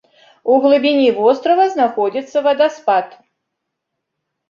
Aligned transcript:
У 0.53 0.55
глыбіні 0.63 1.09
вострава 1.19 1.69
знаходзіцца 1.75 2.37
вадаспад. 2.51 3.17